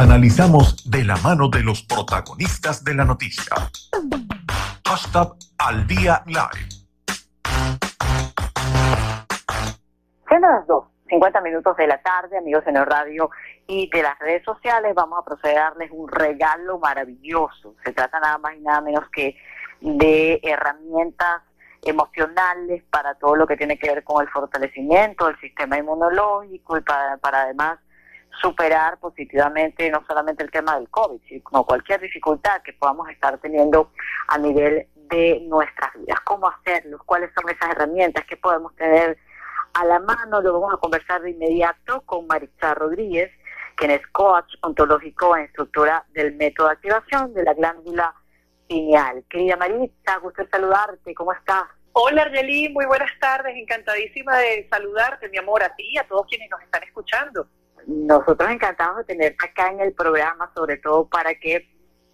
[0.00, 3.54] Analizamos de la mano de los protagonistas de la noticia.
[4.88, 6.68] Hashtag al día live.
[10.26, 13.28] Siendo las 2, 50 minutos de la tarde, amigos en el radio
[13.66, 17.74] y de las redes sociales, vamos a proceder a darles un regalo maravilloso.
[17.84, 19.36] Se trata nada más y nada menos que
[19.82, 21.42] de herramientas
[21.82, 26.80] emocionales para todo lo que tiene que ver con el fortalecimiento del sistema inmunológico y
[26.80, 27.80] para, para además
[28.40, 33.90] superar positivamente no solamente el tema del COVID, sino cualquier dificultad que podamos estar teniendo
[34.28, 36.20] a nivel de nuestras vidas.
[36.20, 36.98] ¿Cómo hacerlo?
[37.04, 39.18] ¿Cuáles son esas herramientas que podemos tener
[39.74, 40.40] a la mano?
[40.40, 43.30] Lo vamos a conversar de inmediato con Maritza Rodríguez,
[43.76, 48.14] quien es coach ontológico e instructora del método de activación de la glándula
[48.68, 49.24] pineal.
[49.28, 51.14] Querida Maritza, gusto saludarte.
[51.14, 51.64] ¿Cómo estás?
[51.92, 56.24] Hola Argelí, muy buenas tardes, encantadísima de saludarte, mi amor, a ti y a todos
[56.28, 57.48] quienes nos están escuchando.
[57.86, 61.68] Nosotros encantados de tenerte acá en el programa, sobre todo para que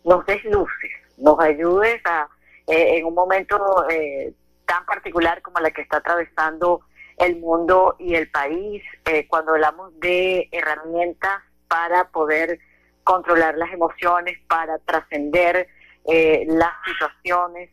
[0.05, 2.29] nos des luces, nos ayudes a,
[2.67, 4.33] eh, en un momento eh,
[4.67, 6.83] tan particular como la que está atravesando
[7.19, 12.59] el mundo y el país, eh, cuando hablamos de herramientas para poder
[13.05, 15.69] controlar las emociones, para trascender
[16.07, 17.71] las situaciones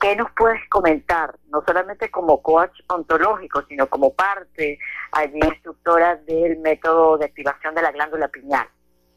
[0.00, 4.78] ¿Qué nos puedes comentar, no solamente como coach ontológico, sino como parte
[5.12, 8.68] allí instructora del método de activación de la glándula pineal?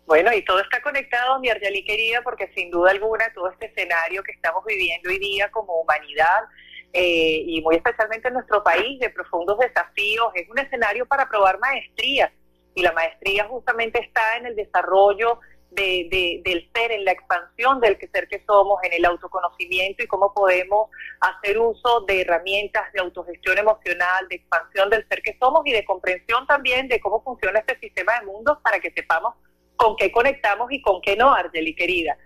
[0.05, 4.23] Bueno, y todo está conectado, mi Arjali querida, porque sin duda alguna todo este escenario
[4.23, 6.45] que estamos viviendo hoy día como humanidad
[6.93, 11.59] eh, y muy especialmente en nuestro país de profundos desafíos, es un escenario para probar
[11.59, 12.31] maestría.
[12.73, 15.39] Y la maestría justamente está en el desarrollo
[15.71, 20.07] de, del ser, en la expansión del que ser que somos, en el autoconocimiento y
[20.07, 20.89] cómo podemos
[21.19, 25.85] hacer uso de herramientas de autogestión emocional, de expansión del ser que somos y de
[25.85, 29.35] comprensión también de cómo funciona este sistema de mundos para que sepamos
[29.75, 32.17] con qué conectamos y con qué no, Argeli querida.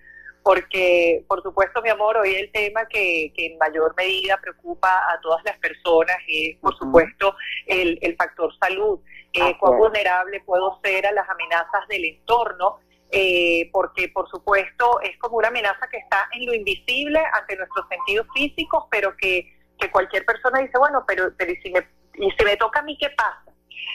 [0.42, 5.42] Porque, por supuesto, mi amor, hoy el tema que, en mayor medida preocupa a todas
[5.46, 9.00] las personas es, por supuesto, el, el factor salud.
[9.32, 12.80] Eh, cuán vulnerable puedo ser a las amenazas del entorno
[13.16, 17.88] eh, porque por supuesto es como una amenaza que está en lo invisible ante nuestros
[17.88, 19.54] sentidos físicos, pero que,
[19.92, 21.86] cualquier persona dice, bueno, pero, pero ¿y, si me,
[22.18, 23.54] me toca a mí, ¿qué pasa?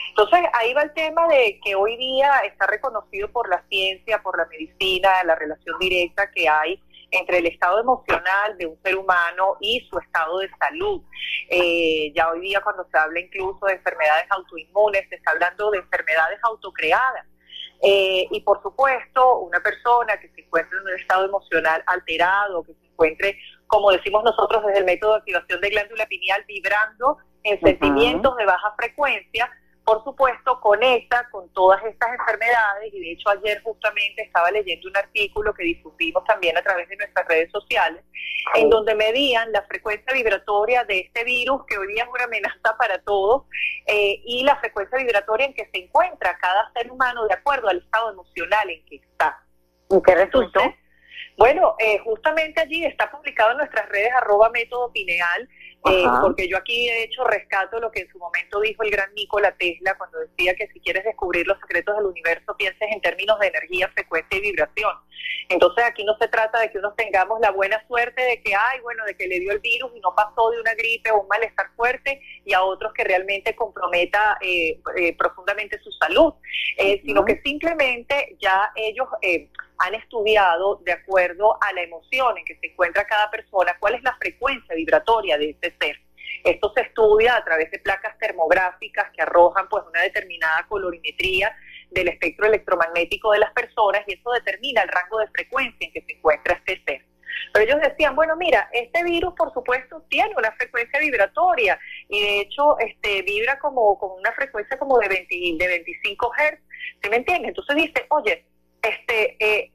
[0.09, 4.37] Entonces ahí va el tema de que hoy día está reconocido por la ciencia, por
[4.37, 6.79] la medicina, la relación directa que hay
[7.11, 11.01] entre el estado emocional de un ser humano y su estado de salud.
[11.49, 15.79] Eh, ya hoy día cuando se habla incluso de enfermedades autoinmunes, se está hablando de
[15.79, 17.25] enfermedades autocreadas.
[17.81, 22.73] Eh, y por supuesto, una persona que se encuentre en un estado emocional alterado, que
[22.73, 27.59] se encuentre, como decimos nosotros desde el método de activación de glándula pineal, vibrando en
[27.61, 29.49] sentimientos de baja frecuencia,
[29.89, 34.95] por supuesto, conecta con todas estas enfermedades y de hecho ayer justamente estaba leyendo un
[34.95, 38.03] artículo que difundimos también a través de nuestras redes sociales,
[38.53, 42.77] en donde medían la frecuencia vibratoria de este virus que hoy día es una amenaza
[42.77, 43.45] para todos
[43.87, 47.79] eh, y la frecuencia vibratoria en que se encuentra cada ser humano de acuerdo al
[47.79, 49.41] estado emocional en que está.
[49.89, 50.61] ¿Y qué resultó?
[51.35, 55.49] bueno, eh, justamente allí está publicado en nuestras redes arroba método pineal
[55.85, 59.13] eh, porque yo aquí de hecho rescato lo que en su momento dijo el gran
[59.13, 63.39] Nikola Tesla cuando decía que si quieres descubrir los secretos del universo pienses en términos
[63.39, 64.91] de energía, frecuencia y vibración.
[65.47, 68.81] Entonces aquí no se trata de que unos tengamos la buena suerte de que, ay,
[68.81, 71.27] bueno, de que le dio el virus y no pasó de una gripe o un
[71.29, 76.33] malestar fuerte y a otros que realmente comprometa eh, eh, profundamente su salud,
[77.05, 79.07] sino que simplemente ya ellos
[79.79, 84.03] han estudiado de acuerdo a la emoción en que se encuentra cada persona, cuál es
[84.03, 85.97] la frecuencia vibratoria de ese ser.
[86.43, 91.55] Esto se estudia a través de placas termográficas que arrojan pues una determinada colorimetría
[91.89, 96.01] del espectro electromagnético de las personas y eso determina el rango de frecuencia en que
[96.01, 97.05] se encuentra este ser.
[97.53, 102.41] Pero ellos decían, bueno, mira, este virus por supuesto tiene una frecuencia vibratoria y de
[102.41, 106.59] hecho este vibra como con una frecuencia como de, 20, de 25 Hz,
[107.01, 107.49] ¿sí me entiendes?
[107.49, 108.45] Entonces dice, oye,
[108.81, 109.71] este, eh,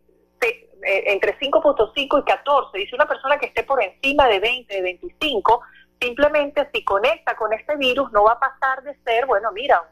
[0.84, 5.62] entre 5.5 y 14, dice una persona que esté por encima de 20, de 25,
[6.00, 9.82] simplemente si conecta con este virus no va a pasar de ser, bueno, mira,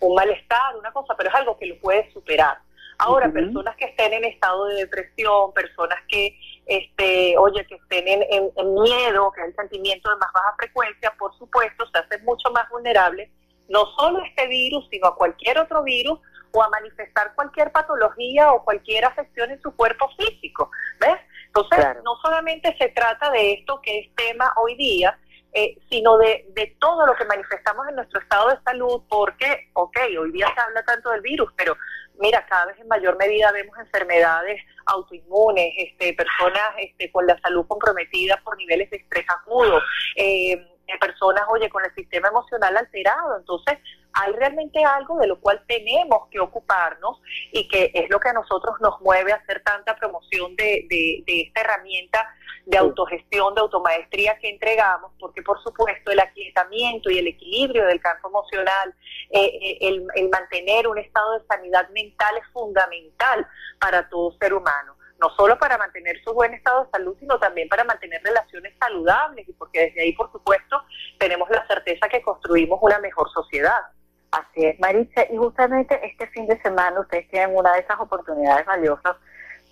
[0.00, 2.58] un, malestar, una cosa, pero es algo que lo puede superar.
[2.98, 8.52] Ahora, personas que estén en estado de depresión, personas que, este, oye, que estén en,
[8.54, 12.68] en, miedo, que hay sentimiento de más baja frecuencia, por supuesto, se hacen mucho más
[12.68, 13.30] vulnerables,
[13.70, 16.18] no solo a este virus, sino a cualquier otro virus,
[16.52, 20.70] o a manifestar cualquier patología o cualquier afección en su cuerpo físico,
[21.00, 21.18] ¿ves?
[21.46, 25.18] Entonces, no solamente se trata de esto que es tema hoy día,
[25.52, 29.98] eh, sino de, de todo lo que manifestamos en nuestro estado de salud, porque, ok,
[30.20, 31.76] hoy día se habla tanto del virus, pero
[32.20, 37.66] mira, cada vez en mayor medida vemos enfermedades autoinmunes, este, personas este, con la salud
[37.66, 39.80] comprometida por niveles de estrés agudo,
[40.14, 40.66] eh,
[41.00, 43.38] personas, oye, con el sistema emocional alterado.
[43.38, 43.78] Entonces,
[44.12, 47.20] hay realmente algo de lo cual tenemos que ocuparnos
[47.52, 51.42] y que es lo que a nosotros nos mueve a hacer tanta promoción de, de,
[51.42, 52.28] esta herramienta
[52.66, 58.00] de autogestión, de automaestría que entregamos, porque por supuesto el aquietamiento y el equilibrio del
[58.00, 58.94] campo emocional,
[59.30, 63.46] eh, eh, el, el mantener un estado de sanidad mental es fundamental
[63.78, 67.68] para todo ser humano no solo para mantener su buen estado de salud, sino también
[67.68, 70.82] para mantener relaciones saludables y porque desde ahí, por supuesto,
[71.18, 73.82] tenemos la certeza que construimos una mejor sociedad.
[74.30, 75.24] Así es, Maritza.
[75.30, 79.16] Y justamente este fin de semana ustedes tienen una de esas oportunidades valiosas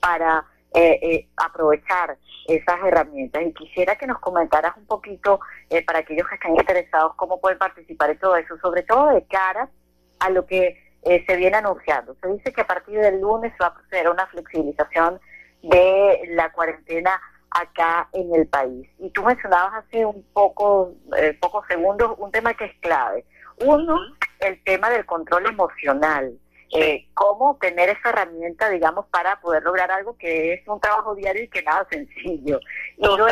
[0.00, 0.44] para
[0.74, 3.42] eh, eh, aprovechar esas herramientas.
[3.42, 5.40] Y quisiera que nos comentaras un poquito,
[5.70, 9.24] eh, para aquellos que estén interesados, cómo pueden participar en todo eso, sobre todo de
[9.26, 9.70] cara
[10.18, 12.16] a lo que se viene anunciando.
[12.20, 15.18] Se dice que a partir del lunes va a proceder una flexibilización
[15.62, 17.18] de la cuarentena
[17.50, 18.90] acá en el país.
[18.98, 20.92] Y tú mencionabas hace un poco,
[21.40, 23.24] pocos segundos un tema que es clave.
[23.64, 23.96] Uno,
[24.40, 26.38] el tema del control emocional.
[26.70, 31.44] Eh, cómo tener esa herramienta, digamos, para poder lograr algo que es un trabajo diario
[31.44, 32.60] y que nada sencillo.
[32.98, 33.26] Y luego,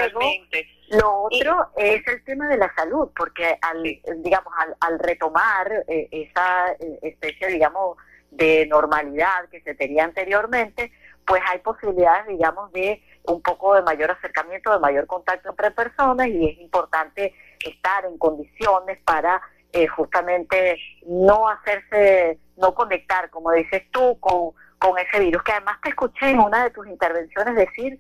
[0.89, 3.83] lo otro es el tema de la salud, porque al,
[4.23, 7.99] digamos, al, retomar eh, esa eh, especie, digamos,
[8.31, 10.93] de normalidad que se tenía anteriormente,
[11.27, 16.29] pues hay posibilidades, digamos, de un poco de mayor acercamiento, de mayor contacto entre personas
[16.29, 19.43] y es importante estar en condiciones para
[19.77, 25.77] eh, justamente no hacerse, no conectar, como dices tú, con, con ese virus, que además
[25.83, 27.99] te escuché en una de tus intervenciones decir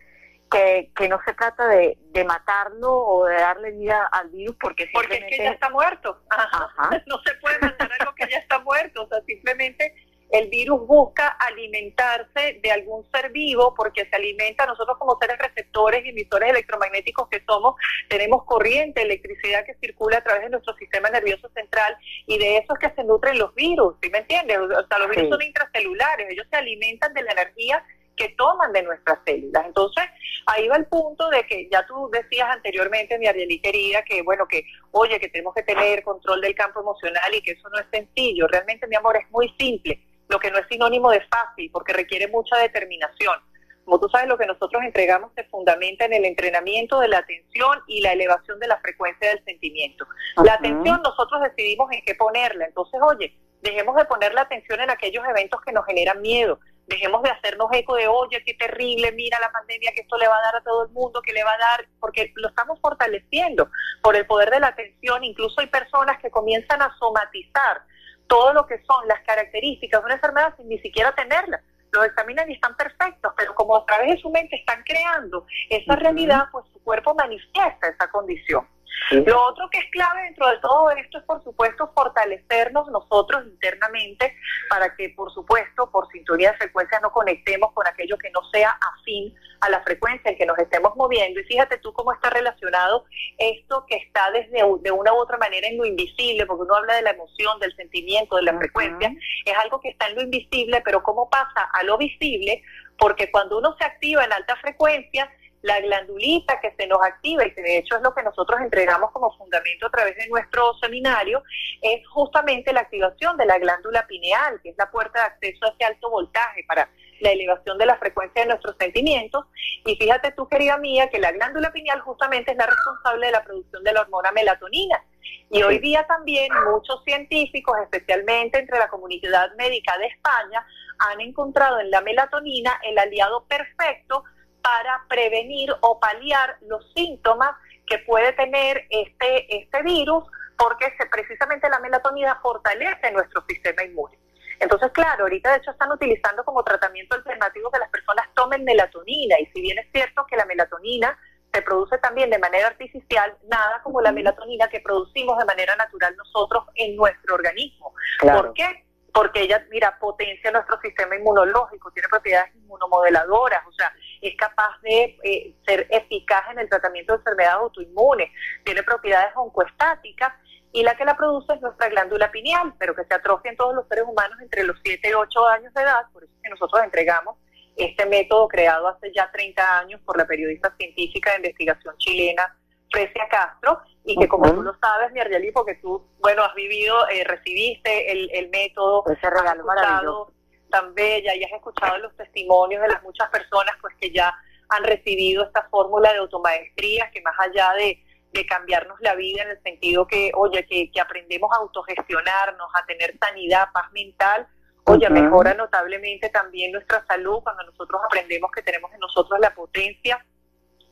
[0.51, 4.85] que, que no se trata de, de matarlo o de darle vida al virus porque
[4.85, 5.19] simplemente...
[5.19, 6.23] Porque es que ya está muerto.
[7.07, 9.95] no se puede matar algo que ya está muerto, o sea, simplemente
[10.31, 16.05] el virus busca alimentarse de algún ser vivo porque se alimenta, nosotros como seres receptores
[16.05, 17.77] y emisores electromagnéticos que somos,
[18.09, 21.97] tenemos corriente, electricidad que circula a través de nuestro sistema nervioso central
[22.27, 24.59] y de eso es que se nutren los virus, ¿sí me entiendes?
[24.59, 27.85] O sea, los virus son intracelulares, ellos se alimentan de la energía
[28.17, 29.67] que toman de nuestras células.
[29.67, 30.05] Entonces,
[30.47, 34.47] ahí va el punto de que ya tú decías anteriormente, mi Ariely querida, que bueno,
[34.49, 37.87] que oye, que tenemos que tener control del campo emocional y que eso no es
[37.93, 38.47] sencillo.
[38.49, 42.29] Realmente, mi amor, es muy simple lo que no es sinónimo de fácil, porque requiere
[42.29, 43.39] mucha determinación.
[43.85, 47.81] Como tú sabes, lo que nosotros entregamos se fundamenta en el entrenamiento de la atención
[47.87, 50.05] y la elevación de la frecuencia del sentimiento.
[50.43, 52.67] La atención nosotros decidimos en qué ponerla.
[52.67, 56.59] Entonces, oye, dejemos de poner la atención en aquellos eventos que nos generan miedo.
[56.89, 60.37] Dejemos de hacernos eco de, oye, qué terrible, mira la pandemia que esto le va
[60.37, 63.71] a dar a todo el mundo, que le va a dar, porque lo estamos fortaleciendo
[64.03, 65.23] por el poder de la atención.
[65.23, 67.83] Incluso hay personas que comienzan a somatizar
[68.27, 71.61] todo lo que son las características de una enfermedad sin ni siquiera tenerla.
[71.93, 75.97] Los examinan y están perfectos, pero como a través de su mente están creando esa
[75.97, 78.67] realidad, pues su cuerpo manifiesta esa condición.
[79.11, 84.35] Lo otro que es clave dentro de todo esto es, por supuesto, fortalecernos nosotros internamente
[84.69, 88.77] para que, por supuesto, por sintonía de frecuencia no conectemos con aquello que no sea
[88.99, 91.41] afín a la frecuencia en que nos estemos moviendo.
[91.41, 93.05] Y fíjate tú cómo está relacionado
[93.39, 96.97] esto que está desde de una u otra manera en lo invisible, porque uno habla
[96.97, 99.13] de la emoción, del sentimiento, de la frecuencia,
[99.45, 102.63] es algo que está en lo invisible, pero cómo pasa a lo visible,
[102.99, 105.31] porque cuando uno se activa en alta frecuencia,
[105.63, 109.11] la glandulita que se nos activa y que de hecho es lo que nosotros entregamos
[109.13, 111.43] como fundamento a través de nuestro seminario,
[111.83, 115.89] es justamente la activación de la glándula pineal, que es la puerta de acceso hacia
[115.89, 116.89] alto voltaje para
[117.21, 119.47] la elevación de la frecuencia de nuestros sentimientos.
[119.85, 123.45] Y fíjate tú, querida mía, que la glándula pineal justamente es la responsable de la
[123.45, 125.03] producción de la hormona melatonina.
[125.51, 130.67] Y hoy día también muchos científicos, especialmente entre la comunidad médica de España,
[130.99, 134.25] han encontrado en la melatonina el aliado perfecto
[134.67, 137.53] para prevenir o paliar los síntomas
[137.87, 140.25] que puede tener este, este virus,
[140.59, 144.19] porque se, precisamente la melatonina fortalece nuestro sistema inmune.
[144.59, 149.39] Entonces, claro, ahorita de hecho están utilizando como tratamiento alternativo que las personas tomen melatonina,
[149.39, 151.17] y si bien es cierto que la melatonina
[151.53, 156.17] se produce también de manera artificial, nada como la melatonina que producimos de manera natural
[156.17, 157.95] nosotros en nuestro organismo.
[158.21, 158.85] ¿Por qué?
[159.15, 165.19] Porque ella, mira, potencia nuestro sistema inmunológico, tiene propiedades inmunomodeladoras, o sea, es capaz de
[165.23, 168.31] eh, ser eficaz en el tratamiento de enfermedades autoinmunes,
[168.65, 170.33] tiene propiedades oncoestáticas
[170.73, 173.75] y la que la produce es nuestra glándula pineal, pero que se atrofia en todos
[173.75, 176.51] los seres humanos entre los 7 y 8 años de edad, por eso es que
[176.51, 177.37] nosotros entregamos
[177.77, 182.57] este método creado hace ya 30 años por la periodista científica de investigación chilena
[182.91, 187.25] Fresia Castro, y que como tú lo sabes, Miarjali, porque tú, bueno, has vivido, eh,
[187.25, 190.33] recibiste el, el método, ese regalo maravilloso.
[190.71, 194.35] Tan bella y has escuchado los testimonios de las muchas personas pues que ya
[194.69, 199.51] han recibido esta fórmula de automaestría, que más allá de, de cambiarnos la vida en
[199.51, 204.47] el sentido que, oye, que, que aprendemos a autogestionarnos, a tener sanidad, paz mental,
[204.85, 210.25] oye, mejora notablemente también nuestra salud cuando nosotros aprendemos que tenemos en nosotros la potencia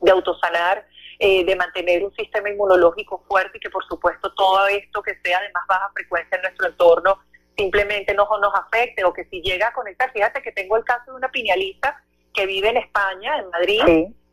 [0.01, 0.87] de autosanar,
[1.19, 5.41] eh, de mantener un sistema inmunológico fuerte y que por supuesto todo esto que sea
[5.41, 7.04] de más baja frecuencia en nuestro entorno
[7.65, 11.13] simplemente no nos afecte o que si llega a conectar, fíjate que tengo el caso
[11.13, 12.03] de una piñalista
[12.33, 13.83] que vive en España, en Madrid,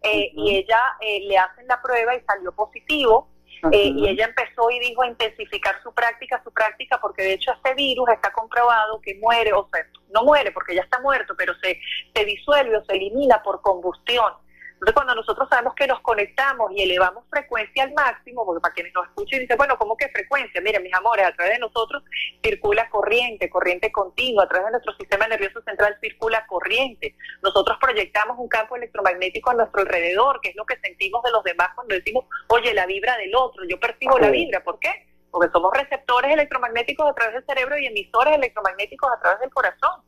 [0.01, 3.27] eh, y ella eh, le hacen la prueba y salió positivo,
[3.71, 7.75] y ella empezó y dijo a intensificar su práctica, su práctica, porque de hecho este
[7.75, 11.79] virus está comprobado que muere, o sea, no muere porque ya está muerto, pero se,
[12.15, 14.33] se disuelve o se elimina por combustión.
[14.81, 18.91] Entonces, cuando nosotros sabemos que nos conectamos y elevamos frecuencia al máximo, porque para quienes
[18.95, 20.59] nos escuchen dicen, bueno, ¿cómo que frecuencia?
[20.59, 22.03] Miren, mis amores, a través de nosotros
[22.43, 27.13] circula corriente, corriente continua, a través de nuestro sistema nervioso central circula corriente.
[27.43, 31.43] Nosotros proyectamos un campo electromagnético a nuestro alrededor, que es lo que sentimos de los
[31.43, 35.05] demás cuando decimos, oye, la vibra del otro, yo percibo la vibra, ¿por qué?
[35.29, 40.01] Porque somos receptores electromagnéticos a través del cerebro y emisores electromagnéticos a través del corazón.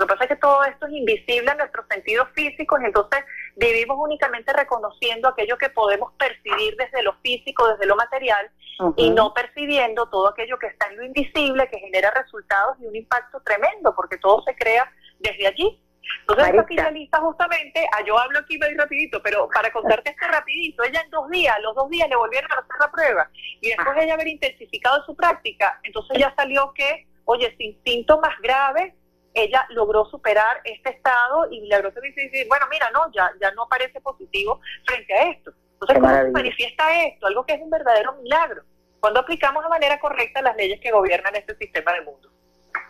[0.00, 3.22] Lo que pasa es que todo esto es invisible a nuestros sentidos físicos y entonces
[3.60, 8.50] vivimos únicamente reconociendo aquello que podemos percibir desde lo físico, desde lo material,
[8.96, 12.96] y no percibiendo todo aquello que está en lo invisible, que genera resultados y un
[12.96, 15.82] impacto tremendo, porque todo se crea desde allí.
[16.20, 20.82] Entonces esta finalista justamente, ah, yo hablo aquí muy rapidito, pero para contarte esto rapidito,
[20.82, 23.94] ella en dos días, los dos días le volvieron a hacer la prueba y después
[23.94, 28.94] de ella haber intensificado su práctica, entonces ya salió que, oye, sin síntomas graves,
[29.42, 34.00] ella logró superar este estado y logró decir, bueno, mira, no, ya, ya no aparece
[34.00, 35.52] positivo frente a esto.
[35.72, 37.26] Entonces, ¿cómo se manifiesta esto?
[37.26, 38.62] Algo que es un verdadero milagro.
[39.00, 42.28] Cuando aplicamos de manera correcta las leyes que gobiernan este sistema del mundo.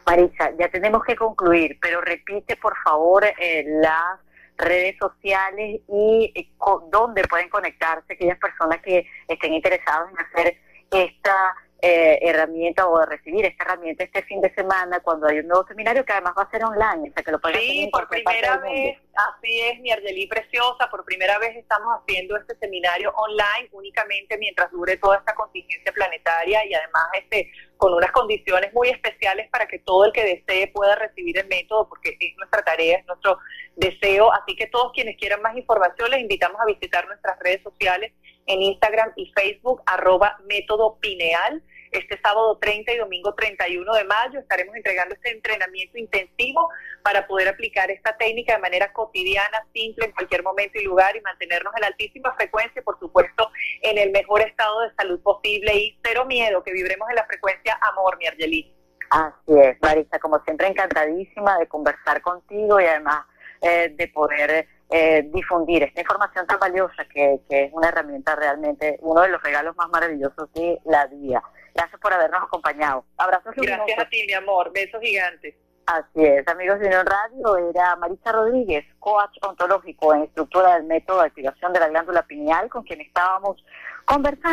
[0.06, 4.18] Marisa, ya tenemos que concluir, pero repite por favor eh, las
[4.56, 6.50] redes sociales y eh,
[6.90, 10.56] dónde pueden conectarse aquellas personas que estén interesadas en hacer
[10.90, 15.48] esta eh, herramienta o de recibir esta herramienta este fin de semana cuando hay un
[15.48, 18.08] nuevo seminario que además va a ser online, o sea que lo pueden Sí, por
[18.08, 23.68] primera vez, así es, mi Argelí preciosa, por primera vez estamos haciendo este seminario online
[23.72, 29.48] únicamente mientras dure toda esta contingencia planetaria y además este con unas condiciones muy especiales
[29.48, 33.06] para que todo el que desee pueda recibir el método, porque es nuestra tarea, es
[33.06, 33.38] nuestro
[33.74, 34.30] deseo.
[34.32, 38.12] Así que todos quienes quieran más información, les invitamos a visitar nuestras redes sociales
[38.46, 41.62] en Instagram y Facebook, arroba método pineal.
[41.90, 46.68] Este sábado 30 y domingo 31 de mayo estaremos entregando este entrenamiento intensivo
[47.02, 51.20] para poder aplicar esta técnica de manera cotidiana, simple, en cualquier momento y lugar y
[51.20, 53.50] mantenernos en altísima frecuencia, por supuesto,
[53.82, 57.76] en el mejor estado de salud posible y cero miedo, que vibremos en la frecuencia
[57.82, 58.72] amor, mi Argelí.
[59.10, 63.26] Así es, Marisa, como siempre encantadísima de conversar contigo y además
[63.60, 68.96] eh, de poder eh, difundir esta información tan valiosa que, que, es una herramienta realmente,
[69.00, 71.42] uno de los regalos más maravillosos de la vida.
[71.74, 73.04] Gracias por habernos acompañado.
[73.16, 74.72] Abrazos Gracias a ti, mi amor.
[74.72, 75.54] Besos gigantes.
[75.86, 81.20] Así es, amigos de Unión Radio, era Marisa Rodríguez, coach ontológico en estructura del método
[81.20, 83.64] de activación de la glándula pineal, con quien estábamos
[84.04, 84.48] conversando.